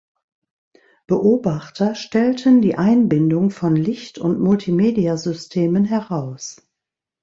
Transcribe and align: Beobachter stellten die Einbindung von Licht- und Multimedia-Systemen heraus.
Beobachter 1.05 1.93
stellten 1.93 2.63
die 2.63 2.73
Einbindung 2.73 3.51
von 3.51 3.75
Licht- 3.75 4.17
und 4.17 4.39
Multimedia-Systemen 4.41 5.85
heraus. 5.85 6.67